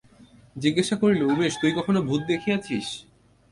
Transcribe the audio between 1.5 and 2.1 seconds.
তুই কখনো